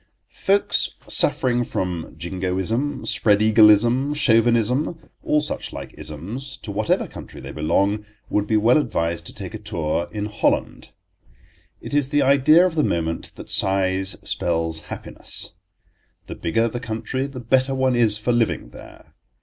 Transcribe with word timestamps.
FOLKS 0.33 0.95
suffering 1.05 1.63
from 1.63 2.15
Jingoism, 2.17 3.03
Spreadeagleism, 3.05 4.15
Chauvinism—all 4.15 5.41
such 5.41 5.71
like 5.71 5.93
isms, 5.95 6.57
to 6.57 6.71
whatever 6.71 7.05
country 7.07 7.39
they 7.39 7.51
belong—would 7.51 8.47
be 8.47 8.57
well 8.57 8.79
advised 8.79 9.27
to 9.27 9.33
take 9.35 9.53
a 9.53 9.59
tour 9.59 10.07
in 10.11 10.25
Holland. 10.25 10.91
It 11.81 11.93
is 11.93 12.09
the 12.09 12.23
idea 12.23 12.65
of 12.65 12.73
the 12.73 12.83
moment 12.83 13.33
that 13.35 13.47
size 13.51 14.17
spells 14.23 14.79
happiness. 14.89 15.53
The 16.25 16.33
bigger 16.33 16.67
the 16.67 16.79
country 16.79 17.27
the 17.27 17.39
better 17.39 17.75
one 17.75 17.95
is 17.95 18.17
for 18.17 18.31
living 18.31 18.69
there. 18.69 19.13